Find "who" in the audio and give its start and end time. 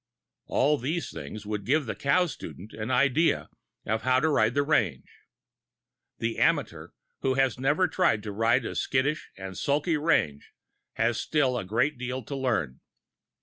7.19-7.35